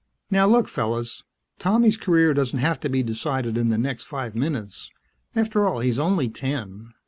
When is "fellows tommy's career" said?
0.67-2.33